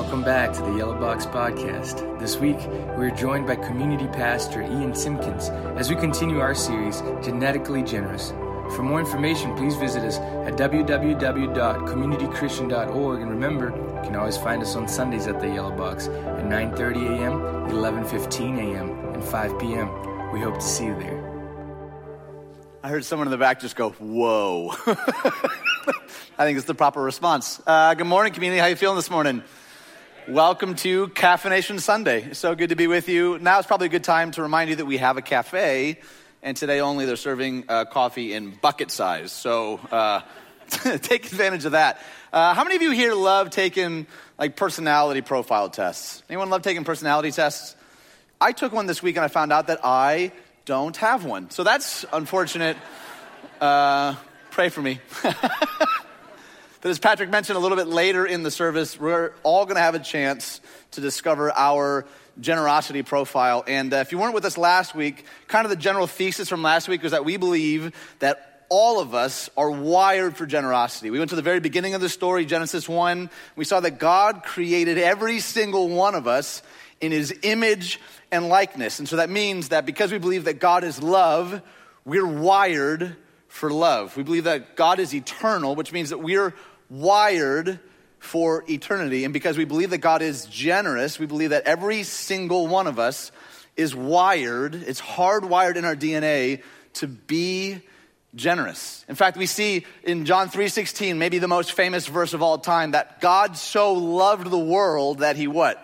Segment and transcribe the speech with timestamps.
[0.00, 2.18] Welcome back to the Yellow Box Podcast.
[2.18, 2.56] This week,
[2.96, 8.30] we're joined by community pastor Ian Simpkins as we continue our series, Genetically Generous.
[8.74, 13.20] For more information, please visit us at www.communitychristian.org.
[13.20, 17.20] And remember, you can always find us on Sundays at the Yellow Box at 9.30
[17.20, 17.32] a.m.,
[17.68, 19.90] 11.15 a.m., and 5 p.m.
[20.32, 21.22] We hope to see you there.
[22.82, 24.70] I heard someone in the back just go, whoa.
[26.38, 27.60] I think it's the proper response.
[27.66, 28.60] Uh, good morning, community.
[28.60, 29.42] How you feeling this morning?
[30.28, 32.34] Welcome to Caffeination Sunday.
[32.34, 33.38] So good to be with you.
[33.38, 35.98] Now is probably a good time to remind you that we have a cafe,
[36.42, 39.32] and today only they're serving uh, coffee in bucket size.
[39.32, 40.20] So uh,
[40.68, 42.00] take advantage of that.
[42.32, 44.06] Uh, how many of you here love taking
[44.38, 46.22] like personality profile tests?
[46.28, 47.74] Anyone love taking personality tests?
[48.40, 50.32] I took one this week and I found out that I
[50.64, 51.50] don't have one.
[51.50, 52.76] So that's unfortunate.
[53.60, 54.14] Uh,
[54.50, 55.00] pray for me.
[56.80, 59.82] But as Patrick mentioned a little bit later in the service, we're all going to
[59.82, 60.62] have a chance
[60.92, 62.06] to discover our
[62.40, 63.62] generosity profile.
[63.66, 66.62] And uh, if you weren't with us last week, kind of the general thesis from
[66.62, 71.10] last week was that we believe that all of us are wired for generosity.
[71.10, 73.28] We went to the very beginning of the story, Genesis 1.
[73.56, 76.62] We saw that God created every single one of us
[77.00, 78.00] in his image
[78.32, 79.00] and likeness.
[79.00, 81.60] And so that means that because we believe that God is love,
[82.06, 83.16] we're wired
[83.48, 84.16] for love.
[84.16, 86.54] We believe that God is eternal, which means that we're
[86.90, 87.78] wired
[88.18, 89.24] for eternity.
[89.24, 92.98] And because we believe that God is generous, we believe that every single one of
[92.98, 93.32] us
[93.76, 96.62] is wired, it's hardwired in our DNA
[96.94, 97.80] to be
[98.34, 99.04] generous.
[99.08, 102.90] In fact, we see in John 3:16, maybe the most famous verse of all time,
[102.90, 105.82] that God so loved the world that he what?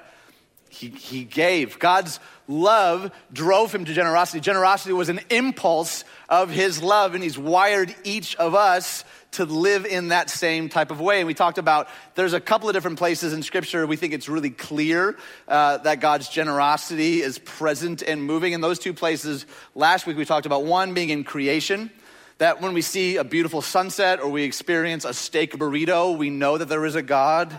[0.79, 1.79] He, he gave.
[1.79, 4.41] God's love drove him to generosity.
[4.41, 9.87] Generosity was an impulse of his love, and he's wired each of us to live
[9.87, 11.19] in that same type of way.
[11.19, 14.29] And we talked about there's a couple of different places in Scripture we think it's
[14.29, 15.17] really clear
[15.49, 18.53] uh, that God's generosity is present and moving.
[18.53, 21.91] In those two places, last week we talked about one being in creation.
[22.39, 26.59] That when we see a beautiful sunset or we experience a steak burrito, we know
[26.59, 27.59] that there is a God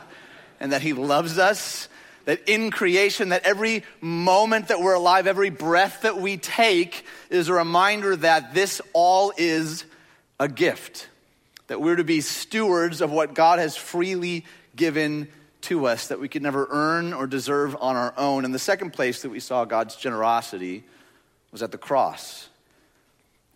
[0.60, 1.90] and that He loves us
[2.28, 7.48] that in creation, that every moment that we're alive, every breath that we take is
[7.48, 9.86] a reminder that this all is
[10.38, 11.08] a gift.
[11.68, 14.44] That we're to be stewards of what God has freely
[14.76, 15.30] given
[15.62, 18.44] to us, that we could never earn or deserve on our own.
[18.44, 20.84] And the second place that we saw God's generosity
[21.54, 22.50] was at the cross.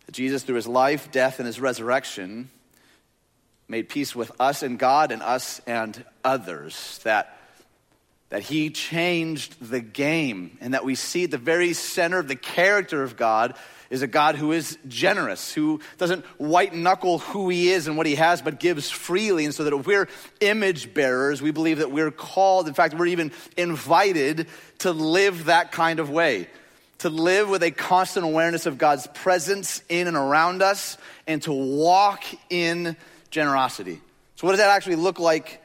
[0.06, 2.48] That Jesus, through his life, death, and his resurrection,
[3.68, 7.00] made peace with us and God and us and others.
[7.04, 7.38] That
[8.32, 12.34] that he changed the game and that we see at the very center of the
[12.34, 13.54] character of God
[13.90, 18.06] is a God who is generous, who doesn't white knuckle who he is and what
[18.06, 19.44] he has, but gives freely.
[19.44, 20.08] And so that if we're
[20.40, 24.46] image bearers, we believe that we're called, in fact, we're even invited
[24.78, 26.48] to live that kind of way.
[27.00, 31.52] To live with a constant awareness of God's presence in and around us and to
[31.52, 32.96] walk in
[33.30, 34.00] generosity.
[34.36, 35.61] So, what does that actually look like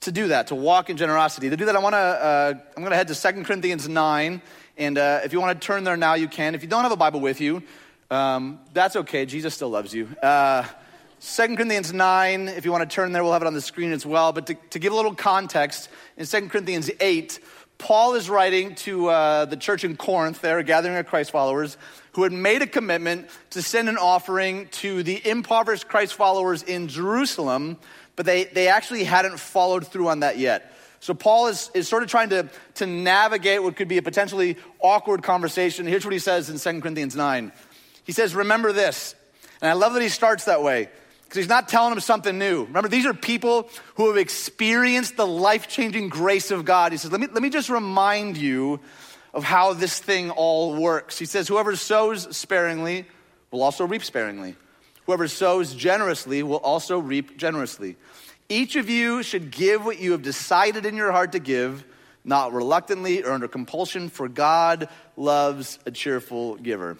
[0.00, 1.50] to do that, to walk in generosity.
[1.50, 4.42] To do that, I want to, uh, I'm going to head to 2 Corinthians 9.
[4.76, 6.54] And uh, if you want to turn there now, you can.
[6.54, 7.62] If you don't have a Bible with you,
[8.10, 9.26] um, that's okay.
[9.26, 10.08] Jesus still loves you.
[10.22, 10.64] Uh,
[11.20, 13.90] 2 Corinthians 9, if you want to turn there, we'll have it on the screen
[13.90, 14.32] as well.
[14.32, 17.40] But to, to give a little context, in 2 Corinthians 8,
[17.78, 21.76] Paul is writing to uh, the church in Corinth, there, a gathering of Christ followers,
[22.12, 26.86] who had made a commitment to send an offering to the impoverished Christ followers in
[26.86, 27.78] Jerusalem
[28.18, 30.74] but they, they actually hadn't followed through on that yet.
[30.98, 34.56] So Paul is, is sort of trying to, to navigate what could be a potentially
[34.80, 35.86] awkward conversation.
[35.86, 37.52] Here's what he says in 2 Corinthians 9.
[38.02, 39.14] He says, Remember this.
[39.62, 40.88] And I love that he starts that way
[41.22, 42.64] because he's not telling them something new.
[42.64, 46.90] Remember, these are people who have experienced the life changing grace of God.
[46.90, 48.80] He says, let me, let me just remind you
[49.32, 51.20] of how this thing all works.
[51.20, 53.06] He says, Whoever sows sparingly
[53.52, 54.56] will also reap sparingly.
[55.08, 57.96] Whoever sows generously will also reap generously.
[58.50, 61.82] Each of you should give what you have decided in your heart to give,
[62.26, 66.98] not reluctantly or under compulsion, for God loves a cheerful giver.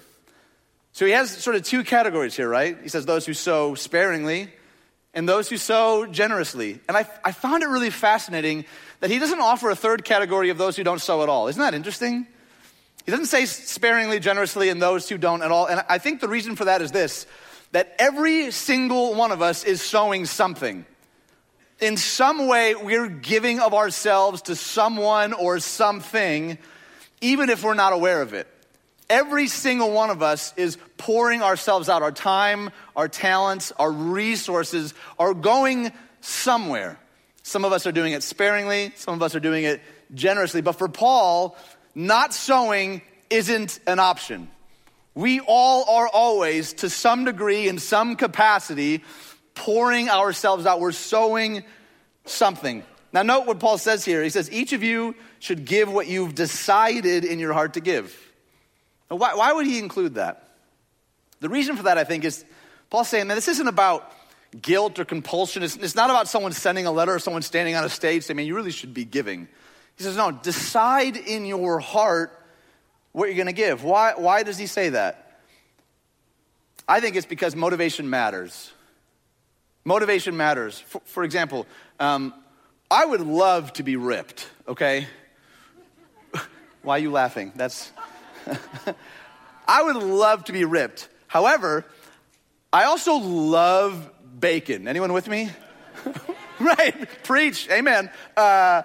[0.93, 2.79] So he has sort of two categories here, right?
[2.83, 4.49] He says those who sow sparingly
[5.12, 6.81] and those who sow generously.
[6.88, 8.65] And I, I found it really fascinating
[9.00, 11.49] that he doesn't offer a third category of those who don't sow at all.
[11.49, 12.27] Isn't that interesting?
[13.05, 15.67] He doesn't say sparingly, generously, and those who don't at all.
[15.67, 17.27] And I think the reason for that is this
[17.73, 20.87] that every single one of us is sowing something.
[21.81, 26.59] In some way, we're giving of ourselves to someone or something,
[27.20, 28.49] even if we're not aware of it.
[29.09, 32.03] Every single one of us is pouring ourselves out.
[32.03, 36.99] Our time, our talents, our resources are going somewhere.
[37.43, 39.81] Some of us are doing it sparingly, some of us are doing it
[40.12, 40.61] generously.
[40.61, 41.56] But for Paul,
[41.94, 43.00] not sowing
[43.31, 44.50] isn't an option.
[45.19, 49.03] We all are always, to some degree, in some capacity,
[49.56, 50.79] pouring ourselves out.
[50.79, 51.65] We're sowing
[52.25, 52.85] something.
[53.12, 54.23] Now, note what Paul says here.
[54.23, 58.17] He says, each of you should give what you've decided in your heart to give.
[59.11, 60.50] Now, why, why would he include that?
[61.41, 62.44] The reason for that, I think, is
[62.88, 64.12] Paul's saying, man, this isn't about
[64.62, 65.64] guilt or compulsion.
[65.64, 68.37] It's, it's not about someone sending a letter or someone standing on a stage saying,
[68.37, 69.49] man, you really should be giving.
[69.97, 72.38] He says, no, decide in your heart
[73.19, 73.82] what you're going to give.
[73.82, 75.41] Why, why does he say that?
[76.87, 78.73] I think it's because motivation matters.
[79.85, 80.79] Motivation matters.
[80.79, 81.67] For, for example,
[81.99, 82.32] um,
[82.91, 85.09] I would love to be ripped, okay?
[86.82, 87.53] Why are you laughing?
[87.56, 87.91] That's.
[89.69, 91.09] I would love to be ripped.
[91.26, 91.85] However,
[92.73, 94.87] I also love bacon.
[94.87, 95.50] Anyone with me?
[96.61, 98.11] right, preach, amen.
[98.37, 98.82] Uh,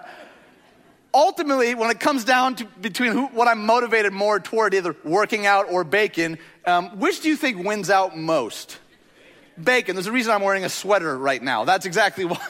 [1.13, 5.45] ultimately, when it comes down to between who, what I'm motivated more toward, either working
[5.45, 8.79] out or bacon, um, which do you think wins out most?
[9.61, 9.95] Bacon.
[9.95, 11.65] There's a reason I'm wearing a sweater right now.
[11.65, 12.45] That's exactly why.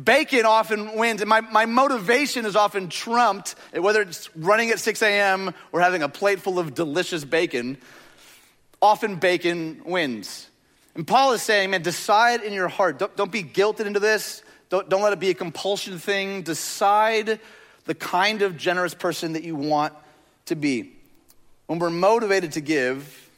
[0.00, 5.02] Bacon often wins, and my, my motivation is often trumped, whether it's running at 6
[5.02, 5.54] a.m.
[5.72, 7.78] or having a plate full of delicious bacon,
[8.80, 10.48] often bacon wins.
[10.94, 12.98] And Paul is saying, man, decide in your heart.
[12.98, 14.42] Don't, don't be guilted into this.
[14.68, 16.42] Don't, don't let it be a compulsion thing.
[16.42, 17.40] Decide
[17.88, 19.94] the kind of generous person that you want
[20.44, 20.92] to be.
[21.68, 23.30] When we're motivated to give,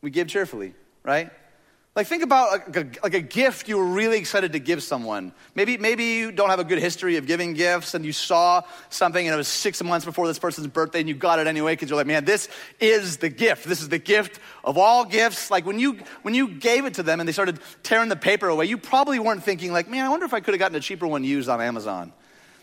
[0.00, 1.28] we give cheerfully, right?
[1.96, 5.32] Like, think about like a, like a, gift you were really excited to give someone.
[5.56, 9.26] Maybe, maybe you don't have a good history of giving gifts and you saw something
[9.26, 11.90] and it was six months before this person's birthday and you got it anyway because
[11.90, 12.48] you're like, man, this
[12.78, 13.64] is the gift.
[13.64, 15.50] This is the gift of all gifts.
[15.50, 18.46] Like, when you, when you gave it to them and they started tearing the paper
[18.46, 20.80] away, you probably weren't thinking, like, man, I wonder if I could have gotten a
[20.80, 22.12] cheaper one used on Amazon.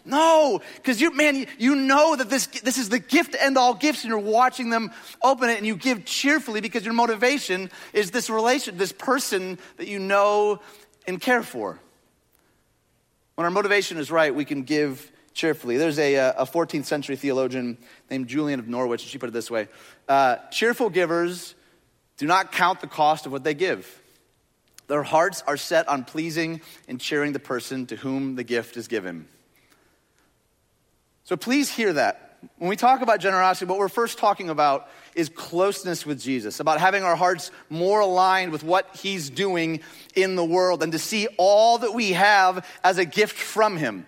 [0.06, 4.04] No, because you, man, you know that this, this is the gift and all gifts,
[4.04, 4.92] and you're watching them
[5.22, 9.88] open it, and you give cheerfully because your motivation is this relation, this person that
[9.88, 10.60] you know
[11.08, 11.80] and care for.
[13.36, 15.78] When our motivation is right, we can give cheerfully.
[15.78, 17.78] There's a, uh, a 14th century theologian
[18.10, 19.68] named Julian of Norwich, and she put it this way
[20.08, 21.56] uh, Cheerful givers
[22.18, 24.02] do not count the cost of what they give.
[24.88, 28.88] Their hearts are set on pleasing and cheering the person to whom the gift is
[28.88, 29.28] given.
[31.24, 32.38] So please hear that.
[32.58, 36.80] When we talk about generosity, what we're first talking about is closeness with Jesus, about
[36.80, 39.80] having our hearts more aligned with what He's doing
[40.16, 44.06] in the world and to see all that we have as a gift from Him.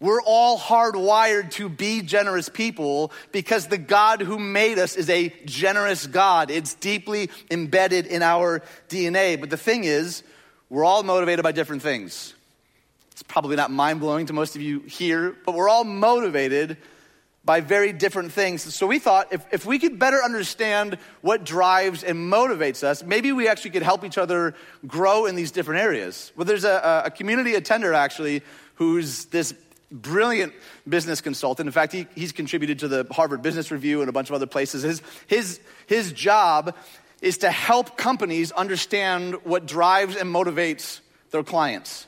[0.00, 5.28] We're all hardwired to be generous people because the God who made us is a
[5.44, 6.50] generous God.
[6.50, 9.38] It's deeply embedded in our DNA.
[9.38, 10.22] But the thing is,
[10.70, 12.34] we're all motivated by different things.
[13.20, 16.78] It's probably not mind blowing to most of you here, but we're all motivated
[17.44, 18.62] by very different things.
[18.74, 23.32] So we thought if, if we could better understand what drives and motivates us, maybe
[23.32, 24.54] we actually could help each other
[24.86, 26.32] grow in these different areas.
[26.34, 28.40] Well, there's a, a community attender actually
[28.76, 29.52] who's this
[29.92, 30.54] brilliant
[30.88, 31.66] business consultant.
[31.66, 34.46] In fact, he, he's contributed to the Harvard Business Review and a bunch of other
[34.46, 34.82] places.
[34.82, 36.74] His, his, his job
[37.20, 41.00] is to help companies understand what drives and motivates
[41.32, 42.06] their clients.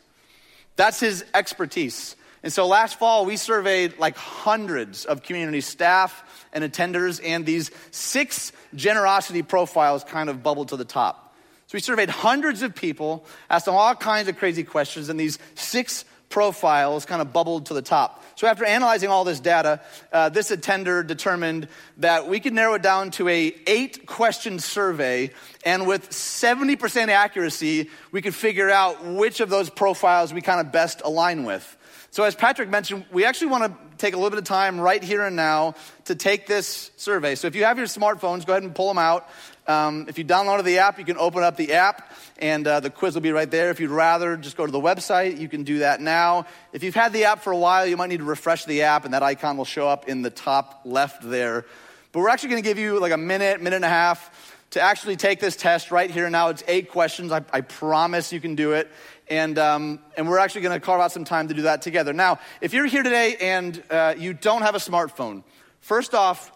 [0.77, 2.17] That's his expertise.
[2.43, 7.71] And so last fall, we surveyed like hundreds of community staff and attenders, and these
[7.91, 11.35] six generosity profiles kind of bubbled to the top.
[11.69, 15.39] So we surveyed hundreds of people, asked them all kinds of crazy questions, and these
[15.55, 18.25] six profiles kind of bubbled to the top.
[18.35, 19.81] So after analyzing all this data,
[20.13, 25.31] uh, this attender determined that we could narrow it down to a eight question survey,
[25.65, 30.73] and with 70% accuracy, we could figure out which of those profiles we kind of
[30.73, 31.77] best align with.
[32.11, 35.03] So as Patrick mentioned, we actually want to take a little bit of time right
[35.03, 35.75] here and now
[36.07, 37.35] to take this survey.
[37.35, 39.29] So if you have your smartphones, go ahead and pull them out.
[39.67, 42.91] Um, if you downloaded the app, you can open up the app and uh, the
[42.91, 43.71] quiz will be right there.
[43.71, 46.47] If you'd rather just go to the website, you can do that now.
[46.73, 49.05] If you've had the app for a while, you might need to refresh the app,
[49.05, 51.65] and that icon will show up in the top left there.
[52.13, 54.81] But we're actually going to give you like a minute, minute and a half to
[54.81, 56.49] actually take this test right here and now.
[56.49, 57.31] It's eight questions.
[57.31, 58.91] I, I promise you can do it.
[59.29, 62.13] And, um, and we're actually going to carve out some time to do that together.
[62.13, 65.45] Now, if you're here today and uh, you don't have a smartphone,
[65.81, 66.53] first off,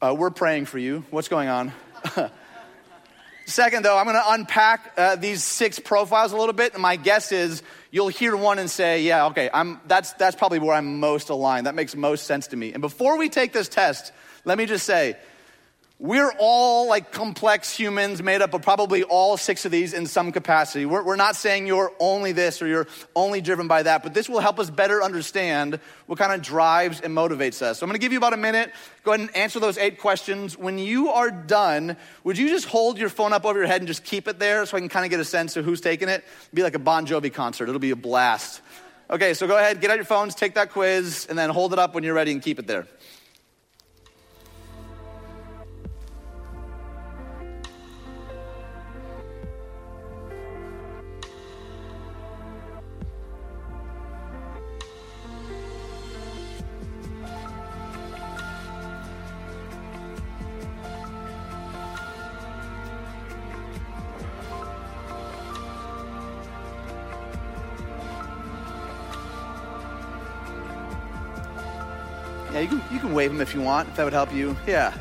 [0.00, 1.04] uh, we're praying for you.
[1.10, 1.72] What's going on?
[3.48, 6.96] Second, though, I'm going to unpack uh, these six profiles a little bit, and my
[6.96, 7.62] guess is
[7.92, 11.68] you'll hear one and say, "Yeah, okay, I'm, that's that's probably where I'm most aligned.
[11.68, 14.12] That makes most sense to me." And before we take this test,
[14.44, 15.16] let me just say,
[15.98, 20.30] we're all like complex humans made up of probably all six of these in some
[20.30, 20.84] capacity.
[20.84, 24.28] We're, we're, not saying you're only this or you're only driven by that, but this
[24.28, 27.78] will help us better understand what kind of drives and motivates us.
[27.78, 28.72] So I'm gonna give you about a minute.
[29.04, 30.58] Go ahead and answer those eight questions.
[30.58, 33.88] When you are done, would you just hold your phone up over your head and
[33.88, 36.10] just keep it there so I can kind of get a sense of who's taking
[36.10, 36.24] it?
[36.42, 38.60] It'd be like a Bon Jovi concert, it'll be a blast.
[39.08, 41.78] Okay, so go ahead, get out your phones, take that quiz, and then hold it
[41.78, 42.86] up when you're ready and keep it there.
[73.16, 74.54] Wave them if you want, if that would help you.
[74.66, 74.94] Yeah.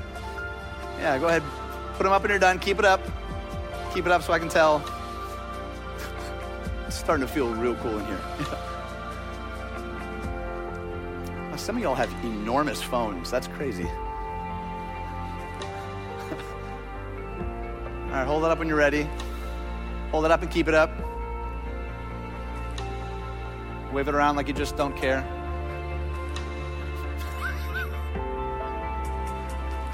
[1.00, 1.44] Yeah, go ahead.
[1.98, 2.60] Put them up when you're done.
[2.60, 3.02] Keep it up.
[3.94, 4.78] Keep it up so I can tell.
[6.88, 8.18] it's starting to feel real cool in here.
[11.58, 13.32] Some of y'all have enormous phones.
[13.32, 13.84] That's crazy.
[13.84, 13.90] All
[18.12, 19.10] right, hold it up when you're ready.
[20.12, 20.92] Hold it up and keep it up.
[23.92, 25.26] Wave it around like you just don't care.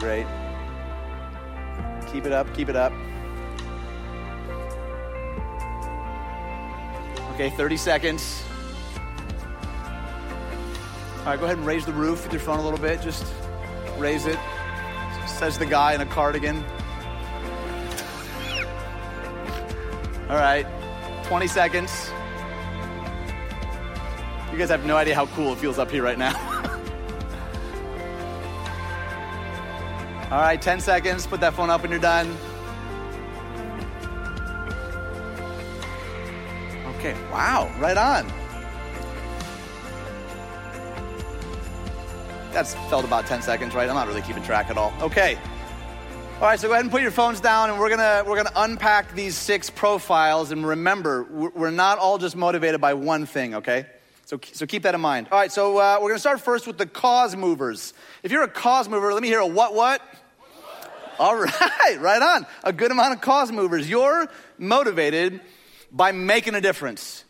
[0.01, 0.25] Great.
[2.11, 2.91] Keep it up, keep it up.
[7.35, 8.43] Okay, 30 seconds.
[11.19, 12.99] All right, go ahead and raise the roof with your phone a little bit.
[13.03, 13.31] Just
[13.99, 14.39] raise it.
[15.27, 16.63] Says the guy in a cardigan.
[20.27, 20.65] All right,
[21.25, 22.09] 20 seconds.
[24.51, 26.47] You guys have no idea how cool it feels up here right now.
[30.31, 31.27] All right, 10 seconds.
[31.27, 32.33] Put that phone up when you're done.
[36.95, 38.31] Okay, wow, right on.
[42.53, 43.89] That's felt about 10 seconds, right?
[43.89, 44.93] I'm not really keeping track at all.
[45.01, 45.37] Okay.
[46.35, 48.53] All right, so go ahead and put your phones down, and we're gonna we're gonna
[48.55, 50.51] unpack these six profiles.
[50.51, 53.85] And remember, we're not all just motivated by one thing, okay?
[54.25, 55.27] So, so keep that in mind.
[55.29, 57.93] All right, so uh, we're gonna start first with the cause movers.
[58.23, 60.01] If you're a cause mover, let me hear a what what.
[61.21, 62.47] All right, right on.
[62.63, 63.87] A good amount of cause movers.
[63.87, 65.39] You're motivated
[65.91, 67.23] by making a difference.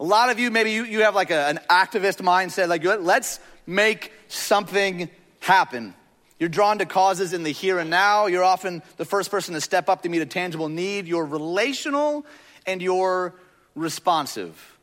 [0.00, 3.38] A lot of you, maybe you, you have like a, an activist mindset, like let's
[3.64, 5.94] make something happen.
[6.40, 8.26] You're drawn to causes in the here and now.
[8.26, 11.06] You're often the first person to step up to meet a tangible need.
[11.06, 12.26] You're relational
[12.66, 13.32] and you're
[13.76, 14.76] responsive.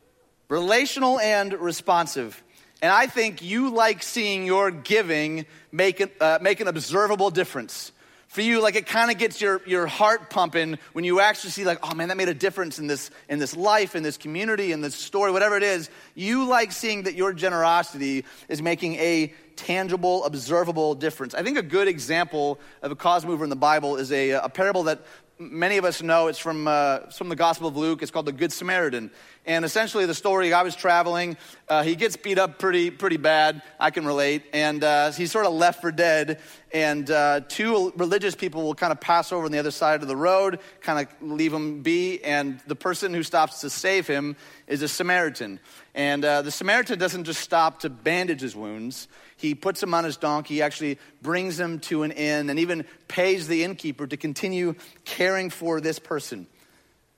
[0.47, 2.41] Relational and responsive.
[2.81, 7.91] And I think you like seeing your giving make an, uh, make an observable difference
[8.33, 11.63] for you like it kind of gets your, your heart pumping when you actually see
[11.63, 14.71] like oh man that made a difference in this in this life in this community
[14.71, 15.91] in this story whatever it is.
[16.15, 21.35] You like seeing that your generosity is making a tangible observable difference.
[21.35, 24.49] I think a good example of a cause mover in the bible is a, a
[24.49, 25.03] parable that
[25.51, 28.01] many of us know it's from, uh, from the Gospel of Luke.
[28.01, 29.11] It's called the Good Samaritan.
[29.45, 33.61] And essentially, the story I was traveling, uh, he gets beat up pretty, pretty bad.
[33.79, 34.43] I can relate.
[34.53, 36.39] And uh, he's sort of left for dead.
[36.73, 40.07] And uh, two religious people will kind of pass over on the other side of
[40.07, 42.23] the road, kind of leave him be.
[42.23, 45.59] And the person who stops to save him is a Samaritan.
[45.93, 49.07] And uh, the Samaritan doesn't just stop to bandage his wounds,
[49.43, 53.45] he puts him on his donkey, actually brings him to an inn, and even pays
[53.45, 54.73] the innkeeper to continue
[55.03, 56.47] caring for this person.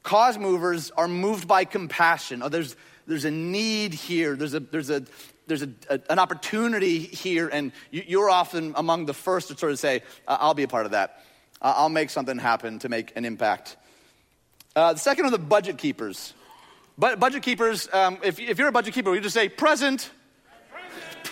[0.02, 2.42] Cause movers are moved by compassion.
[2.42, 5.04] Oh, there's, there's a need here, there's, a, there's, a,
[5.46, 9.72] there's a, a an opportunity here, and you, are often among the first to sort
[9.72, 11.24] of say, I'll be a part of that.
[11.62, 13.78] I'll make something happen to make an impact.
[14.76, 16.34] Uh, the second are the budget keepers.
[16.98, 20.10] But budget keepers, um, if, if you're a budget keeper, you just say, present.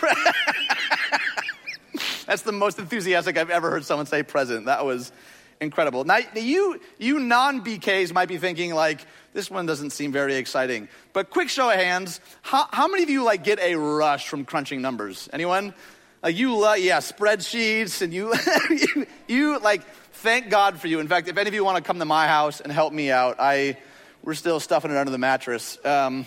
[2.26, 4.66] That's the most enthusiastic I've ever heard someone say present.
[4.66, 5.12] That was
[5.60, 6.04] incredible.
[6.04, 10.88] Now, you, you non BKs might be thinking, like, this one doesn't seem very exciting.
[11.12, 14.44] But quick show of hands, how, how many of you, like, get a rush from
[14.44, 15.28] crunching numbers?
[15.32, 15.74] Anyone?
[16.22, 19.82] Like, you love, yeah, spreadsheets, and you, you, like,
[20.14, 21.00] thank God for you.
[21.00, 23.10] In fact, if any of you want to come to my house and help me
[23.10, 23.76] out, I,
[24.22, 25.78] we're still stuffing it under the mattress.
[25.84, 26.26] Um,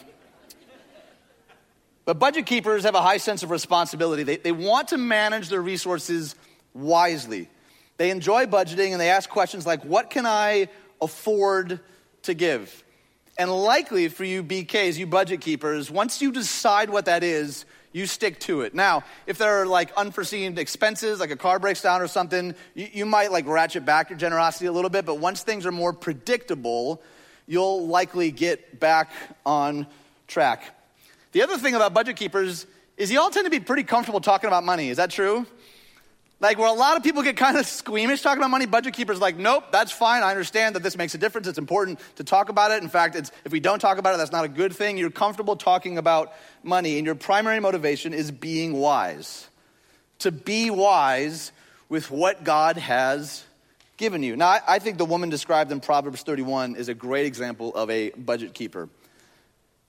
[2.07, 4.23] but budget keepers have a high sense of responsibility.
[4.23, 6.35] They, they want to manage their resources
[6.73, 7.49] wisely.
[7.97, 10.69] They enjoy budgeting and they ask questions like, What can I
[11.01, 11.81] afford
[12.21, 12.85] to give?
[13.37, 18.05] And likely for you BKs, you budget keepers, once you decide what that is, you
[18.05, 18.73] stick to it.
[18.73, 22.87] Now, if there are like unforeseen expenses, like a car breaks down or something, you,
[22.93, 25.91] you might like ratchet back your generosity a little bit, but once things are more
[25.91, 27.01] predictable,
[27.47, 29.11] you'll likely get back
[29.45, 29.87] on
[30.25, 30.73] track.
[31.31, 32.65] The other thing about budget keepers
[32.98, 34.89] is you all tend to be pretty comfortable talking about money.
[34.89, 35.46] Is that true?
[36.39, 39.19] Like where a lot of people get kind of squeamish talking about money, budget keepers
[39.19, 40.22] like, nope, that's fine.
[40.22, 41.48] I understand that this makes a difference.
[41.48, 42.84] It's important to talk about it.
[42.84, 44.98] In fact, if we don't talk about it, that's not a good thing.
[44.98, 49.48] You're comfortable talking about money, and your primary motivation is being wise.
[50.19, 51.51] To be wise
[51.89, 53.43] with what God has
[53.98, 54.36] given you.
[54.36, 57.89] Now, I, I think the woman described in Proverbs 31 is a great example of
[57.89, 58.89] a budget keeper.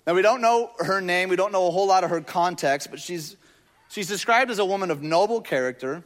[0.08, 2.90] Now, we don't know her name, we don't know a whole lot of her context,
[2.90, 3.36] but she's,
[3.90, 6.02] she's described as a woman of noble character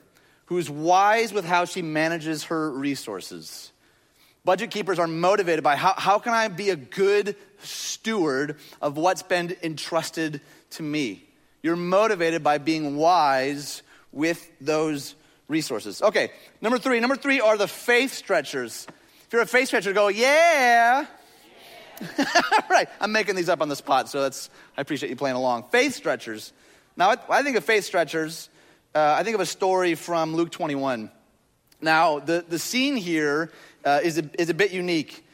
[0.47, 3.71] who's wise with how she manages her resources.
[4.45, 9.23] Budget keepers are motivated by how, how can I be a good steward of what's
[9.23, 10.41] been entrusted
[10.71, 11.23] to me?
[11.63, 15.15] You're motivated by being wise with those
[15.47, 16.03] resources.
[16.03, 16.99] Okay, number three.
[16.99, 18.85] Number three are the faith stretchers.
[19.29, 21.07] If you're a faith stretcher, go, yeah.
[22.71, 25.65] right, I'm making these up on the spot, so that's, I appreciate you playing along.
[25.65, 26.53] Faith stretchers.
[26.97, 28.49] Now, I, I think of faith stretchers,
[28.95, 31.11] uh, I think of a story from Luke 21.
[31.81, 33.51] Now, the, the scene here
[33.85, 35.25] uh, is a, is a bit unique.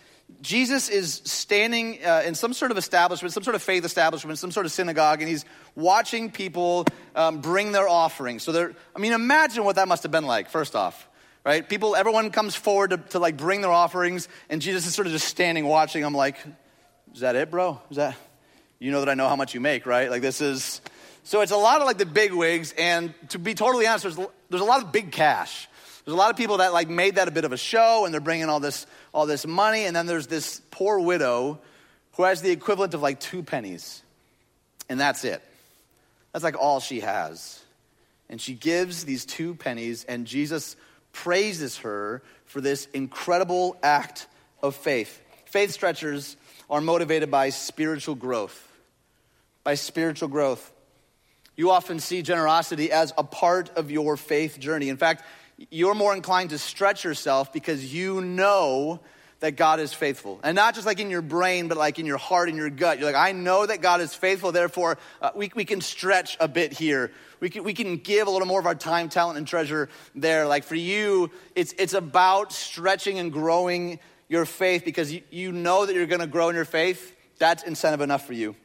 [0.40, 4.52] Jesus is standing uh, in some sort of establishment, some sort of faith establishment, some
[4.52, 6.86] sort of synagogue, and he's watching people
[7.16, 8.44] um, bring their offerings.
[8.44, 11.08] So, I mean, imagine what that must have been like, first off,
[11.44, 11.68] right?
[11.68, 15.12] People, everyone comes forward to, to like bring their offerings, and Jesus is sort of
[15.12, 16.04] just standing watching.
[16.04, 16.36] I'm like,
[17.14, 17.80] is that it, bro?
[17.90, 18.16] Is that,
[18.78, 20.10] you know that I know how much you make, right?
[20.10, 20.80] Like, this is,
[21.24, 24.28] so it's a lot of like the big wigs, and to be totally honest, there's,
[24.50, 25.68] there's a lot of big cash.
[26.04, 28.14] There's a lot of people that like made that a bit of a show and
[28.14, 29.84] they're bringing all this, all this money.
[29.84, 31.58] And then there's this poor widow
[32.12, 34.02] who has the equivalent of like two pennies.
[34.88, 35.42] And that's it.
[36.32, 37.62] That's like all she has.
[38.30, 40.76] And she gives these two pennies, and Jesus
[41.12, 44.26] praises her for this incredible act
[44.62, 45.20] of faith.
[45.46, 46.36] Faith stretchers
[46.70, 48.66] are motivated by spiritual growth.
[49.64, 50.72] By spiritual growth.
[51.56, 54.88] You often see generosity as a part of your faith journey.
[54.88, 55.24] In fact,
[55.70, 59.00] you're more inclined to stretch yourself because you know
[59.40, 60.40] that God is faithful.
[60.42, 62.98] And not just like in your brain, but like in your heart and your gut.
[62.98, 66.48] You're like, I know that God is faithful, therefore uh, we, we can stretch a
[66.48, 67.12] bit here.
[67.40, 70.46] We can, we can give a little more of our time, talent, and treasure there.
[70.46, 75.86] Like for you, it's, it's about stretching and growing your faith because you, you know
[75.86, 77.14] that you're going to grow in your faith.
[77.38, 78.56] That's incentive enough for you.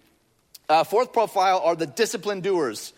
[0.68, 2.94] Uh, fourth profile are the disciplined doers.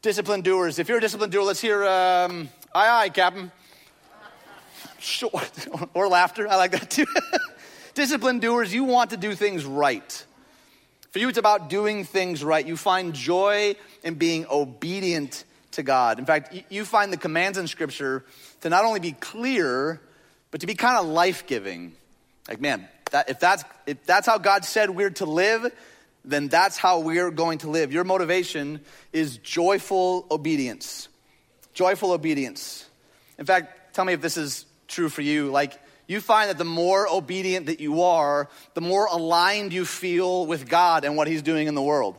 [0.00, 0.78] Disciplined doers.
[0.78, 3.52] If you're a disciplined doer, let's hear um, Aye, aye, Captain.
[5.94, 6.48] Or laughter.
[6.48, 7.06] I like that too.
[7.94, 10.24] Disciplined doers, you want to do things right.
[11.10, 12.66] For you, it's about doing things right.
[12.66, 16.18] You find joy in being obedient to God.
[16.18, 18.24] In fact, you find the commands in Scripture
[18.62, 20.00] to not only be clear,
[20.50, 21.92] but to be kind of life giving.
[22.48, 25.70] Like, man, that, if, that's, if that's how God said we're to live,
[26.24, 27.92] then that's how we're going to live.
[27.92, 28.80] Your motivation
[29.12, 31.08] is joyful obedience
[31.74, 32.88] joyful obedience.
[33.38, 35.50] In fact, tell me if this is true for you.
[35.50, 40.46] Like, you find that the more obedient that you are, the more aligned you feel
[40.46, 42.18] with God and what He's doing in the world.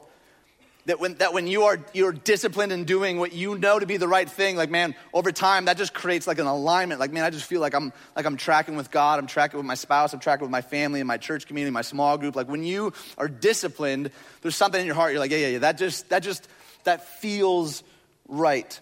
[0.86, 3.96] That when, that when you are you're disciplined in doing what you know to be
[3.96, 7.00] the right thing, like man, over time that just creates like an alignment.
[7.00, 9.66] Like man, I just feel like I'm like I'm tracking with God, I'm tracking with
[9.66, 12.36] my spouse, I'm tracking with my family and my church community, my small group.
[12.36, 15.12] Like when you are disciplined, there's something in your heart.
[15.14, 15.60] You're like, yeah, yeah, yeah.
[15.60, 16.50] That just that just
[16.84, 17.82] that feels
[18.28, 18.78] right.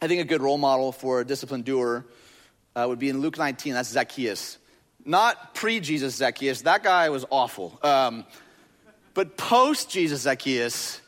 [0.00, 2.04] I think a good role model for a disciplined doer
[2.74, 3.74] uh, would be in Luke 19.
[3.74, 4.58] That's Zacchaeus.
[5.04, 7.78] Not pre Jesus Zacchaeus, that guy was awful.
[7.82, 8.24] Um,
[9.14, 11.00] but post Jesus Zacchaeus,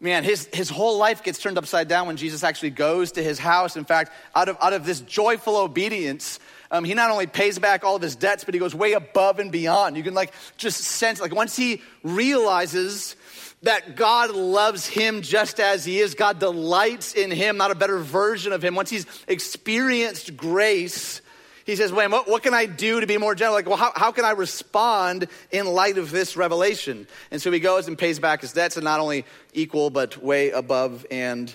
[0.00, 3.38] man, his, his whole life gets turned upside down when Jesus actually goes to his
[3.38, 3.76] house.
[3.76, 6.38] In fact, out of, out of this joyful obedience,
[6.70, 9.40] um, he not only pays back all of his debts, but he goes way above
[9.40, 9.96] and beyond.
[9.96, 13.16] You can like just sense, like once he realizes
[13.62, 16.14] that God loves him just as he is.
[16.14, 18.74] God delights in him, not a better version of him.
[18.74, 21.20] Once he's experienced grace,
[21.66, 23.54] he says, Wait, what, what can I do to be more gentle?
[23.54, 27.06] Like, well, how, how can I respond in light of this revelation?
[27.30, 30.50] And so he goes and pays back his debts, and not only equal, but way
[30.50, 31.54] above and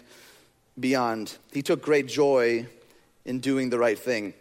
[0.80, 1.36] beyond.
[1.52, 2.68] He took great joy
[3.26, 4.36] in doing the right thing.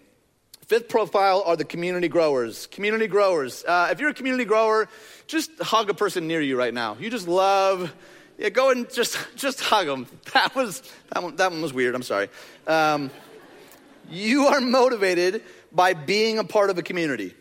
[0.67, 2.67] Fifth profile are the community growers.
[2.69, 3.65] Community growers.
[3.67, 4.89] Uh, if you're a community grower,
[5.27, 6.97] just hug a person near you right now.
[6.99, 7.93] You just love,
[8.39, 10.07] yeah, go and just, just hug them.
[10.33, 12.29] That was, that one, that one was weird, I'm sorry.
[12.67, 13.11] Um,
[14.11, 17.35] you are motivated by being a part of a community.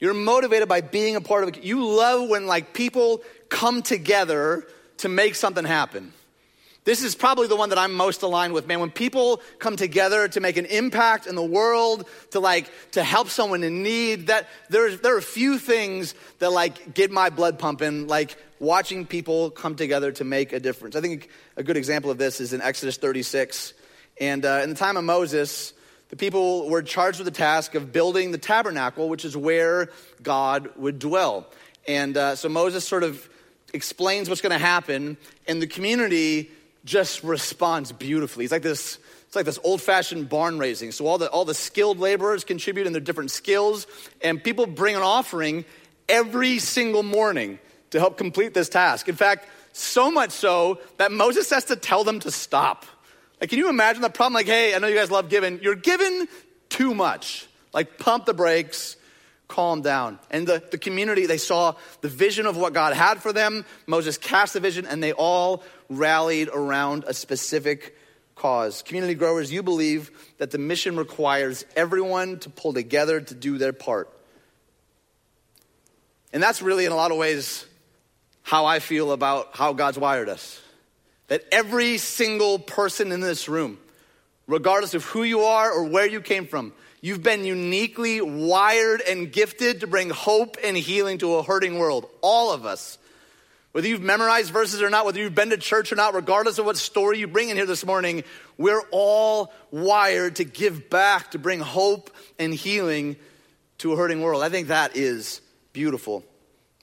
[0.00, 4.66] You're motivated by being a part of a, you love when like people come together
[4.98, 6.12] to make something happen.
[6.86, 8.78] This is probably the one that I'm most aligned with, man.
[8.78, 13.28] When people come together to make an impact in the world, to like to help
[13.28, 17.58] someone in need, that there's there are a few things that like get my blood
[17.58, 20.94] pumping, like watching people come together to make a difference.
[20.94, 23.74] I think a good example of this is in Exodus 36.
[24.20, 25.72] And uh, in the time of Moses,
[26.10, 29.90] the people were charged with the task of building the tabernacle, which is where
[30.22, 31.48] God would dwell.
[31.88, 33.28] And uh, so Moses sort of
[33.74, 35.16] explains what's going to happen,
[35.48, 36.52] and the community
[36.86, 38.46] just responds beautifully.
[38.46, 40.92] It's like this, it's like this old-fashioned barn raising.
[40.92, 43.86] So all the all the skilled laborers contribute in their different skills,
[44.22, 45.66] and people bring an offering
[46.08, 47.58] every single morning
[47.90, 49.08] to help complete this task.
[49.08, 52.86] In fact, so much so that Moses has to tell them to stop.
[53.40, 54.32] Like, can you imagine the problem?
[54.32, 55.60] Like, hey, I know you guys love giving.
[55.62, 56.26] You're giving
[56.70, 57.46] too much.
[57.74, 58.96] Like, pump the brakes,
[59.48, 60.18] calm down.
[60.30, 63.66] And the, the community, they saw the vision of what God had for them.
[63.86, 67.96] Moses cast the vision, and they all rallied around a specific
[68.34, 68.82] cause.
[68.82, 73.72] Community growers, you believe that the mission requires everyone to pull together to do their
[73.72, 74.12] part.
[76.32, 77.64] And that's really, in a lot of ways,
[78.42, 80.60] how I feel about how God's wired us.
[81.28, 83.78] That every single person in this room,
[84.46, 89.32] regardless of who you are or where you came from, you've been uniquely wired and
[89.32, 92.08] gifted to bring hope and healing to a hurting world.
[92.20, 92.98] All of us.
[93.76, 96.64] Whether you've memorized verses or not, whether you've been to church or not, regardless of
[96.64, 98.24] what story you bring in here this morning,
[98.56, 103.16] we're all wired to give back, to bring hope and healing
[103.76, 104.42] to a hurting world.
[104.42, 105.42] I think that is
[105.74, 106.24] beautiful.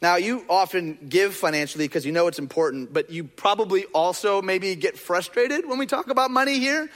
[0.03, 4.75] Now, you often give financially because you know it's important, but you probably also maybe
[4.75, 6.91] get frustrated when we talk about money here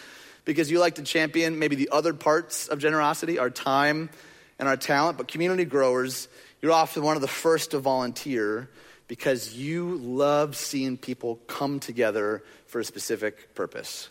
[0.46, 4.12] because you like to champion maybe the other parts of generosity, our time
[4.60, 5.18] and our talent.
[5.18, 6.28] But community growers,
[6.62, 8.70] you're often one of the first to volunteer
[9.08, 14.10] because you love seeing people come together for a specific purpose.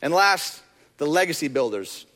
[0.00, 0.62] And last,
[0.98, 2.06] the legacy builders.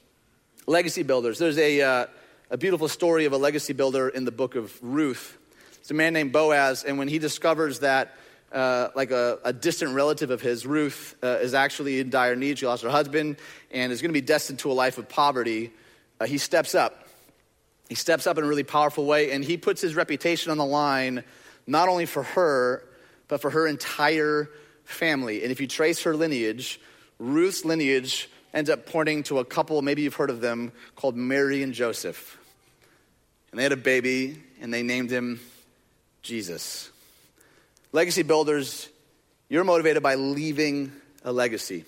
[0.66, 1.38] Legacy builders.
[1.38, 2.07] There's a, uh,
[2.50, 5.37] a beautiful story of a legacy builder in the book of Ruth.
[5.81, 8.14] It's a man named Boaz, and when he discovers that
[8.53, 12.59] uh, like a, a, distant relative of his, Ruth, uh, is actually in dire need.
[12.59, 13.37] She lost her husband
[13.70, 15.70] and is going to be destined to a life of poverty.
[16.18, 17.07] Uh, he steps up.
[17.88, 20.66] He steps up in a really powerful way, and he puts his reputation on the
[20.66, 21.22] line
[21.70, 22.85] not only for her,
[23.28, 24.50] but for her entire
[24.85, 25.42] family.
[25.42, 26.80] And if you trace her lineage,
[27.18, 31.62] Ruth's lineage ends up pointing to a couple, maybe you've heard of them, called Mary
[31.62, 32.38] and Joseph.
[33.52, 35.40] And they had a baby, and they named him
[36.22, 36.90] Jesus.
[37.92, 38.88] Legacy builders,
[39.48, 40.90] you're motivated by leaving
[41.24, 41.85] a legacy.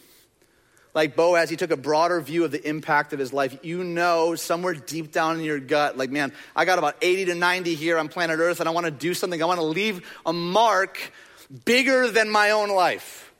[0.94, 3.58] Like Boaz, he took a broader view of the impact of his life.
[3.62, 7.34] You know, somewhere deep down in your gut, like, man, I got about 80 to
[7.34, 9.42] 90 here on planet Earth, and I want to do something.
[9.42, 11.12] I want to leave a mark
[11.64, 13.32] bigger than my own life.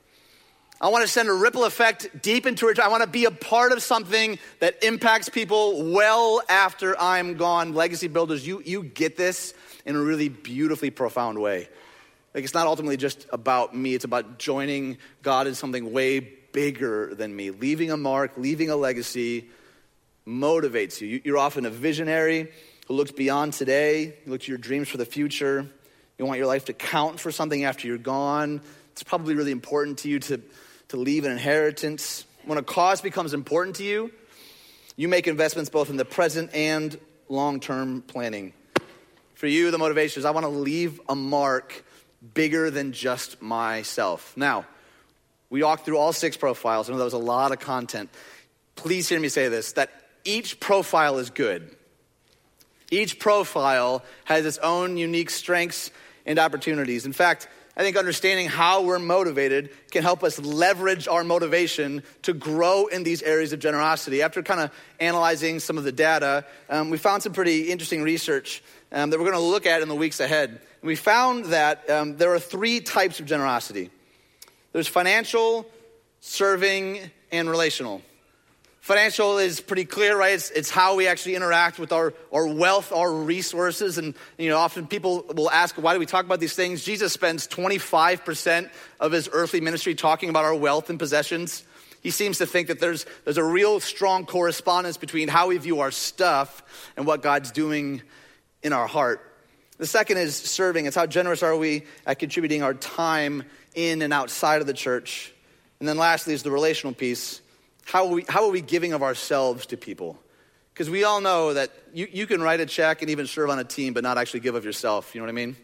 [0.81, 2.79] I want to send a ripple effect deep into it.
[2.79, 7.73] I want to be a part of something that impacts people well after I'm gone.
[7.73, 9.53] Legacy builders, you, you get this
[9.85, 11.69] in a really beautifully profound way.
[12.33, 17.13] Like, it's not ultimately just about me, it's about joining God in something way bigger
[17.13, 17.51] than me.
[17.51, 19.49] Leaving a mark, leaving a legacy
[20.25, 21.19] motivates you.
[21.25, 22.49] You're often a visionary
[22.87, 25.67] who looks beyond today, you look to your dreams for the future.
[26.17, 28.61] You want your life to count for something after you're gone.
[28.91, 30.41] It's probably really important to you to,
[30.89, 32.25] to leave an inheritance.
[32.45, 34.11] When a cause becomes important to you,
[34.95, 36.97] you make investments both in the present and
[37.29, 38.53] long term planning.
[39.33, 41.83] For you, the motivation is I want to leave a mark
[42.33, 44.37] bigger than just myself.
[44.37, 44.65] Now,
[45.53, 46.89] we walked through all six profiles.
[46.89, 48.09] I know that was a lot of content.
[48.75, 49.91] Please hear me say this that
[50.23, 51.75] each profile is good.
[52.89, 55.91] Each profile has its own unique strengths
[56.25, 57.05] and opportunities.
[57.05, 62.33] In fact, I think understanding how we're motivated can help us leverage our motivation to
[62.33, 64.23] grow in these areas of generosity.
[64.23, 68.63] After kind of analyzing some of the data, um, we found some pretty interesting research
[68.91, 70.61] um, that we're going to look at in the weeks ahead.
[70.81, 73.91] We found that um, there are three types of generosity.
[74.73, 75.65] There's financial,
[76.19, 76.99] serving,
[77.31, 78.01] and relational.
[78.81, 80.33] Financial is pretty clear, right?
[80.33, 83.97] It's, it's, how we actually interact with our, our wealth, our resources.
[83.97, 86.83] And, you know, often people will ask, why do we talk about these things?
[86.83, 91.63] Jesus spends 25% of his earthly ministry talking about our wealth and possessions.
[92.01, 95.79] He seems to think that there's, there's a real strong correspondence between how we view
[95.79, 98.01] our stuff and what God's doing
[98.63, 99.21] in our heart.
[99.77, 100.87] The second is serving.
[100.87, 103.43] It's how generous are we at contributing our time
[103.75, 105.33] in and outside of the church.
[105.79, 107.41] And then lastly is the relational piece.
[107.85, 110.19] How are we, how are we giving of ourselves to people?
[110.73, 113.59] Because we all know that you, you can write a check and even serve on
[113.59, 115.13] a team, but not actually give of yourself.
[115.13, 115.55] You know what I mean?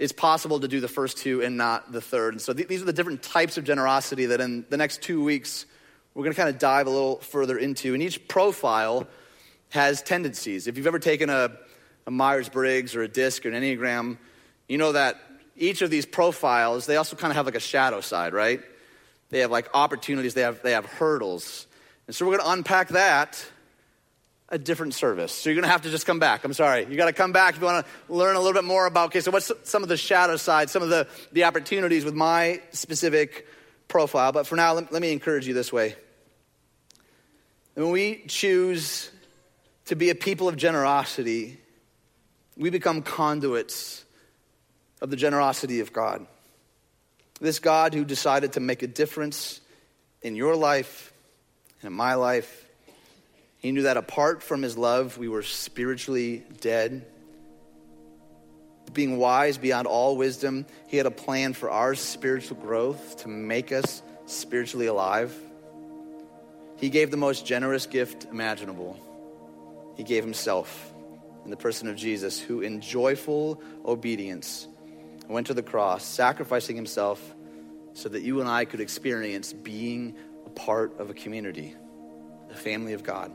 [0.00, 2.32] it's possible to do the first two and not the third.
[2.32, 5.22] And so th- these are the different types of generosity that in the next two
[5.22, 5.66] weeks
[6.14, 7.92] we're going to kind of dive a little further into.
[7.92, 9.06] And each profile
[9.68, 10.66] has tendencies.
[10.66, 11.50] If you've ever taken a,
[12.06, 14.16] a Myers Briggs or a DISC or an Enneagram,
[14.68, 15.20] you know that
[15.60, 18.60] each of these profiles, they also kind of have like a shadow side, right?
[19.28, 21.66] They have like opportunities, they have, they have hurdles.
[22.06, 23.44] And so we're going to unpack that
[24.48, 25.32] a different service.
[25.32, 26.42] So you're going to have to just come back.
[26.42, 26.84] I'm sorry.
[26.90, 29.10] You got to come back if you want to learn a little bit more about,
[29.10, 32.60] okay, so what's some of the shadow side, some of the, the opportunities with my
[32.72, 33.46] specific
[33.86, 34.32] profile.
[34.32, 35.94] But for now, let, let me encourage you this way.
[37.74, 39.10] When we choose
[39.86, 41.60] to be a people of generosity,
[42.56, 44.04] we become conduits
[45.00, 46.26] of the generosity of God.
[47.40, 49.60] This God who decided to make a difference
[50.22, 51.12] in your life
[51.80, 52.66] and in my life
[53.60, 57.04] he knew that apart from his love, we were spiritually dead.
[58.94, 63.70] Being wise beyond all wisdom, he had a plan for our spiritual growth to make
[63.70, 65.34] us spiritually alive.
[66.78, 68.98] He gave the most generous gift imaginable.
[69.98, 70.90] He gave himself
[71.44, 74.66] in the person of Jesus, who in joyful obedience
[75.30, 77.34] went to the cross, sacrificing himself
[77.94, 80.14] so that you and I could experience being
[80.46, 81.74] a part of a community,
[82.48, 83.32] the family of God.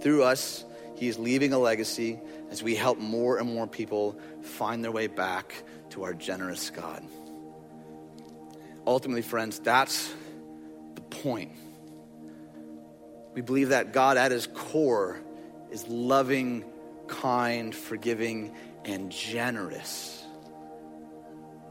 [0.00, 0.64] Through us,
[0.96, 5.06] He is leaving a legacy as we help more and more people find their way
[5.06, 5.54] back
[5.90, 7.02] to our generous God.
[8.86, 10.12] Ultimately, friends, that's
[10.94, 11.52] the point.
[13.34, 15.18] We believe that God, at His core,
[15.70, 16.64] is loving,
[17.08, 18.54] kind, forgiving,
[18.84, 20.15] and generous.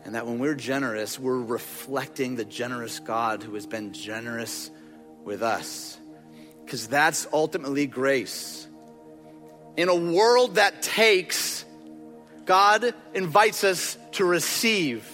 [0.05, 4.69] And that when we're generous, we're reflecting the generous God who has been generous
[5.23, 5.99] with us
[6.63, 8.67] because that's ultimately grace.
[9.77, 11.65] In a world that takes,
[12.45, 15.11] God invites us to receive.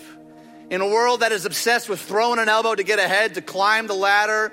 [0.70, 3.88] In a world that is obsessed with throwing an elbow to get ahead, to climb
[3.88, 4.52] the ladder,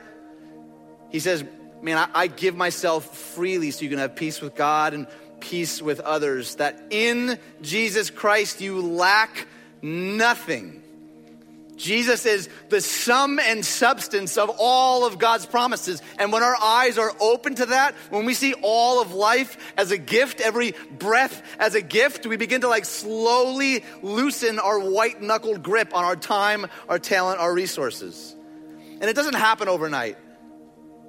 [1.11, 1.45] He says,
[1.81, 5.07] Man, I, I give myself freely so you can have peace with God and
[5.39, 6.57] peace with others.
[6.57, 9.47] That in Jesus Christ you lack
[9.83, 10.83] nothing.
[11.79, 16.03] Jesus is the sum and substance of all of God's promises.
[16.19, 19.93] And when our eyes are open to that, when we see all of life as
[19.93, 25.23] a gift, every breath as a gift, we begin to like slowly loosen our white
[25.23, 28.35] knuckled grip on our time, our talent, our resources.
[29.01, 30.19] And it doesn't happen overnight.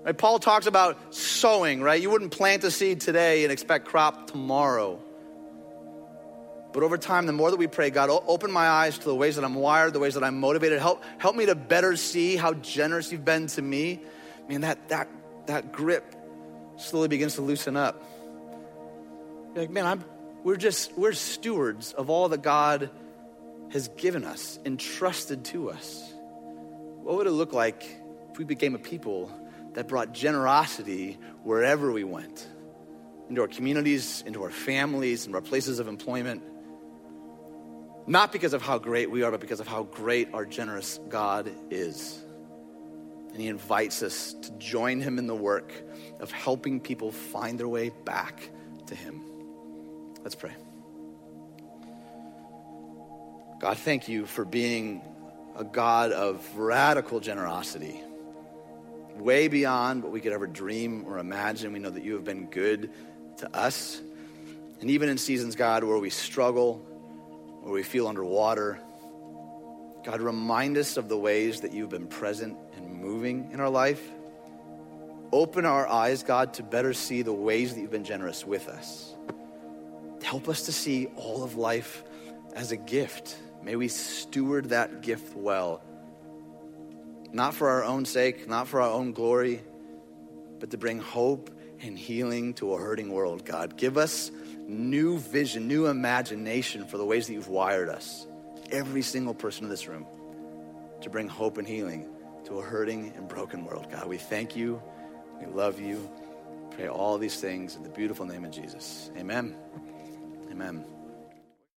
[0.04, 0.18] Right?
[0.18, 2.00] Paul talks about sowing, right?
[2.00, 5.00] You wouldn't plant a seed today and expect crop tomorrow.
[6.72, 9.36] But over time, the more that we pray, God, open my eyes to the ways
[9.38, 10.80] that I'm wired, the ways that I'm motivated.
[10.80, 14.02] Help, help me to better see how generous you've been to me.
[14.48, 15.08] Man, that, that,
[15.48, 16.16] that grip
[16.78, 18.04] slowly begins to loosen up.
[19.54, 20.06] You're like, man, I'm,
[20.44, 22.92] we're just, we're stewards of all that God
[23.72, 26.14] has given us, entrusted to us.
[27.02, 27.84] What would it look like
[28.32, 29.32] if we became a people
[29.74, 32.48] that brought generosity wherever we went?
[33.28, 36.44] Into our communities, into our families, into our places of employment.
[38.10, 41.52] Not because of how great we are, but because of how great our generous God
[41.70, 42.20] is.
[43.32, 45.72] And He invites us to join Him in the work
[46.20, 48.50] of helping people find their way back
[48.88, 49.22] to Him.
[50.24, 50.56] Let's pray.
[53.60, 55.04] God, thank you for being
[55.56, 58.02] a God of radical generosity,
[59.18, 61.74] way beyond what we could ever dream or imagine.
[61.74, 62.90] We know that you have been good
[63.38, 64.02] to us.
[64.82, 66.84] And even in seasons, God, where we struggle,
[67.70, 68.80] where we feel underwater.
[70.04, 74.02] God, remind us of the ways that you've been present and moving in our life.
[75.32, 79.16] Open our eyes, God, to better see the ways that you've been generous with us.
[80.24, 82.04] Help us to see all of life
[82.56, 83.38] as a gift.
[83.62, 85.84] May we steward that gift well.
[87.32, 89.62] Not for our own sake, not for our own glory,
[90.60, 91.52] but to bring hope
[91.82, 93.78] and healing to a hurting world, God.
[93.78, 94.32] Give us
[94.70, 98.28] new vision, new imagination for the ways that you've wired us,
[98.72, 100.06] every single person in this room,
[101.02, 102.08] to bring hope and healing
[102.46, 103.88] to a hurting and broken world.
[103.92, 104.82] God, we thank you.
[105.40, 106.10] We love you.
[106.72, 109.12] Pray all these things in the beautiful name of Jesus.
[109.18, 109.56] Amen.
[110.52, 110.86] Amen.